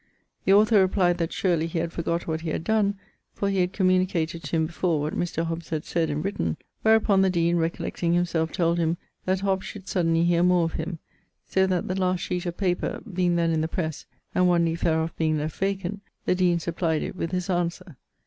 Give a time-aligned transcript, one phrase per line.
[0.45, 2.97] The author replied that surely he had forgot what he had donne,
[3.35, 5.45] for he had communicated to him before what Mr.
[5.45, 9.87] Hobbes had sayd and written; wherupon the deane recollecting himselfe, told him that Hobbes should
[9.87, 10.97] suddenly heare more of him;
[11.47, 14.81] so that the last sheete of paper being then in the presse and one leafe
[14.81, 17.95] thereof being left vacant, the deane supplied it with this answer.